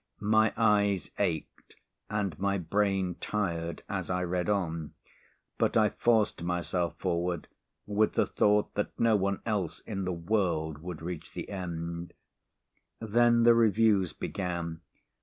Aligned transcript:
My 0.33 0.51
eyes 0.57 1.11
ached 1.19 1.75
and 2.09 2.39
my 2.39 2.57
brain 2.57 3.17
tired 3.21 3.83
as 3.87 4.09
I 4.09 4.23
read 4.23 4.49
on, 4.49 4.95
but 5.59 5.77
I 5.77 5.89
forced 5.89 6.41
myself 6.41 6.97
forward 6.97 7.47
with 7.85 8.13
the 8.13 8.25
thought 8.25 8.73
that 8.73 8.99
no 8.99 9.15
one 9.15 9.41
else 9.45 9.79
in 9.81 10.03
the 10.05 10.11
world 10.11 10.79
would 10.79 11.03
reach 11.03 11.33
the 11.35 11.49
end. 11.49 12.13
Then 12.99 13.43
the 13.43 13.53
reviews 13.53 14.11
began. 14.11 14.81